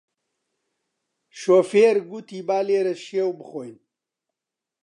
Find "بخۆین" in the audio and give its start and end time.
3.39-3.75